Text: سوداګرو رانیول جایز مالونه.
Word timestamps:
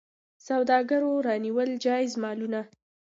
سوداګرو 0.47 1.11
رانیول 1.27 1.69
جایز 1.83 2.13
مالونه. 2.21 2.61